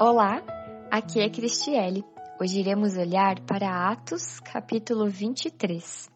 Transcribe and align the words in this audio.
Olá, 0.00 0.42
aqui 0.90 1.20
é 1.20 1.30
Cristiele. 1.30 2.04
Hoje 2.40 2.58
iremos 2.58 2.96
olhar 2.96 3.38
para 3.46 3.92
Atos, 3.92 4.40
capítulo 4.40 5.08
23. 5.08 6.10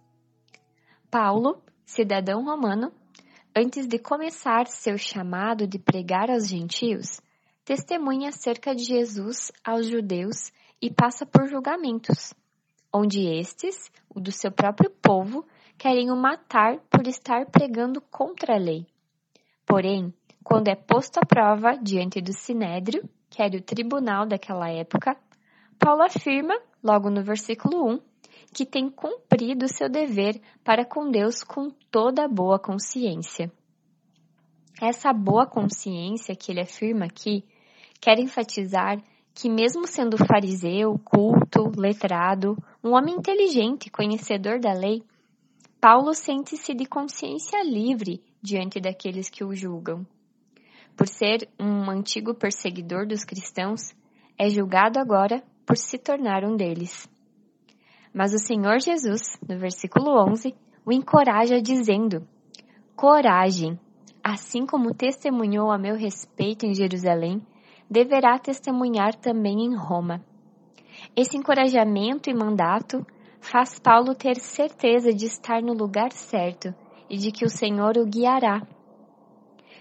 Paulo, 1.09 1.62
cidadão 1.87 2.45
romano, 2.45 2.93
antes 3.54 3.86
de 3.86 3.96
começar 3.96 4.67
seu 4.67 4.99
chamado 4.99 5.64
de 5.64 5.79
pregar 5.79 6.29
aos 6.29 6.49
gentios, 6.49 7.21
testemunha 7.64 8.30
acerca 8.30 8.75
de 8.75 8.82
Jesus 8.82 9.53
aos 9.64 9.86
judeus 9.86 10.50
e 10.82 10.90
passa 10.90 11.25
por 11.25 11.46
julgamentos, 11.46 12.35
onde 12.93 13.29
estes, 13.29 13.93
o 14.13 14.18
do 14.18 14.32
seu 14.32 14.50
próprio 14.50 14.90
povo, 14.90 15.46
querem 15.79 16.11
o 16.11 16.17
matar 16.17 16.81
por 16.90 17.07
estar 17.07 17.46
pregando 17.46 18.00
contra 18.00 18.57
a 18.57 18.58
lei. 18.58 18.85
Porém, 19.64 20.13
quando 20.43 20.67
é 20.67 20.75
posto 20.75 21.18
à 21.18 21.25
prova 21.25 21.76
diante 21.76 22.21
do 22.21 22.32
sinédrio, 22.32 23.08
que 23.31 23.43
era 23.43 23.57
o 23.57 23.63
tribunal 23.63 24.27
daquela 24.27 24.71
época, 24.71 25.17
Paulo 25.79 26.03
afirma, 26.03 26.59
logo 26.82 27.09
no 27.09 27.23
versículo 27.23 27.89
1, 27.95 28.00
que 28.53 28.67
tem 28.67 28.91
cumprido 28.91 29.67
o 29.67 29.69
seu 29.69 29.89
dever 29.89 30.41
para 30.64 30.85
com 30.85 31.11
Deus 31.11 31.43
com 31.43 31.71
toda 31.91 32.27
boa 32.27 32.59
consciência. 32.59 33.53
Essa 34.81 35.12
boa 35.12 35.47
consciência 35.47 36.34
que 36.34 36.53
ele 36.53 36.61
afirma 36.61 37.06
aqui 37.06 37.45
quer 38.00 38.19
enfatizar 38.19 39.03
que, 39.34 39.48
mesmo 39.48 39.86
sendo 39.86 40.17
fariseu, 40.17 40.98
culto, 41.05 41.70
letrado, 41.77 42.56
um 42.83 42.95
homem 42.95 43.14
inteligente, 43.14 43.91
conhecedor 43.91 44.61
da 44.61 44.72
lei, 44.72 45.03
Paulo 45.81 46.14
sente-se 46.14 46.75
de 46.75 46.86
consciência 46.86 47.62
livre 47.62 48.20
diante 48.42 48.81
daqueles 48.81 49.28
que 49.28 49.45
o 49.45 49.55
julgam 49.55 50.05
por 50.98 51.06
ser 51.06 51.48
um 51.61 51.88
antigo 51.88 52.34
perseguidor 52.34 53.06
dos 53.06 53.22
cristãos, 53.22 53.94
é 54.36 54.50
julgado 54.50 54.98
agora 54.98 55.44
por 55.64 55.77
se 55.77 55.96
tornar 55.96 56.44
um 56.44 56.56
deles. 56.56 57.08
Mas 58.12 58.34
o 58.34 58.38
Senhor 58.38 58.80
Jesus, 58.80 59.38
no 59.48 59.56
versículo 59.60 60.10
11, 60.28 60.52
o 60.84 60.90
encoraja 60.90 61.62
dizendo: 61.62 62.27
Coragem, 62.96 63.78
assim 64.24 64.66
como 64.66 64.92
testemunhou 64.92 65.70
a 65.70 65.78
meu 65.78 65.94
respeito 65.94 66.66
em 66.66 66.74
Jerusalém, 66.74 67.40
deverá 67.88 68.36
testemunhar 68.36 69.14
também 69.14 69.66
em 69.66 69.77
Roma. 69.77 70.20
Esse 71.14 71.36
encorajamento 71.36 72.28
e 72.28 72.34
mandato 72.34 73.06
faz 73.40 73.78
Paulo 73.78 74.16
ter 74.16 74.34
certeza 74.40 75.14
de 75.14 75.27
estar 75.27 75.62
no 75.62 75.74
lugar 75.74 76.10
certo 76.10 76.74
e 77.08 77.16
de 77.16 77.30
que 77.30 77.44
o 77.44 77.48
Senhor 77.48 77.96
o 77.96 78.05
guiará. 78.05 78.66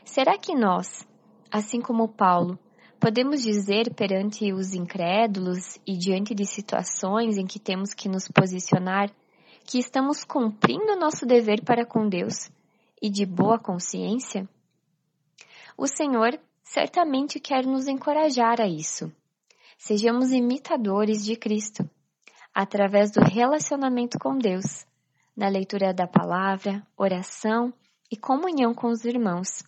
Será 0.05 0.37
que 0.37 0.55
nós, 0.55 1.06
assim 1.51 1.81
como 1.81 2.07
Paulo, 2.07 2.57
podemos 2.99 3.41
dizer 3.41 3.93
perante 3.93 4.51
os 4.51 4.73
incrédulos 4.73 5.77
e 5.85 5.97
diante 5.97 6.33
de 6.33 6.45
situações 6.45 7.37
em 7.37 7.45
que 7.45 7.59
temos 7.59 7.93
que 7.93 8.09
nos 8.09 8.27
posicionar 8.27 9.11
que 9.65 9.79
estamos 9.79 10.23
cumprindo 10.23 10.95
nosso 10.95 11.25
dever 11.25 11.63
para 11.63 11.85
com 11.85 12.07
Deus 12.07 12.49
e 13.01 13.09
de 13.09 13.25
boa 13.25 13.59
consciência? 13.59 14.47
O 15.77 15.87
Senhor 15.87 16.39
certamente 16.63 17.39
quer 17.39 17.65
nos 17.65 17.87
encorajar 17.87 18.59
a 18.61 18.67
isso. 18.67 19.11
Sejamos 19.77 20.31
imitadores 20.31 21.23
de 21.23 21.35
Cristo, 21.35 21.87
através 22.53 23.11
do 23.11 23.21
relacionamento 23.21 24.17
com 24.17 24.37
Deus, 24.37 24.85
na 25.35 25.47
leitura 25.47 25.93
da 25.93 26.07
palavra, 26.07 26.81
oração 26.97 27.71
e 28.09 28.17
comunhão 28.17 28.73
com 28.73 28.87
os 28.87 29.05
irmãos 29.05 29.63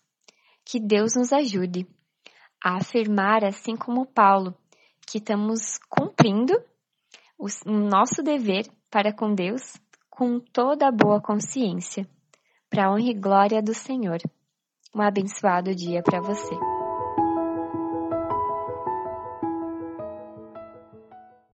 que 0.70 0.80
Deus 0.80 1.16
nos 1.16 1.34
ajude 1.34 1.88
a 2.64 2.78
afirmar, 2.78 3.44
assim 3.44 3.76
como 3.76 4.06
Paulo, 4.06 4.56
que 5.08 5.18
estamos 5.18 5.80
cumprindo 5.90 6.54
o 7.40 7.48
nosso 7.72 8.22
dever 8.22 8.68
para 8.92 9.12
com 9.12 9.34
Deus 9.34 9.78
com 10.10 10.40
toda 10.40 10.88
a 10.88 10.92
boa 10.92 11.20
consciência, 11.20 12.08
para 12.70 12.86
a 12.86 12.92
honra 12.92 13.10
e 13.10 13.14
glória 13.14 13.64
do 13.64 13.74
Senhor. 13.74 14.20
Um 14.94 15.02
abençoado 15.02 15.74
dia 15.74 16.04
para 16.04 16.22
você. 16.22 16.79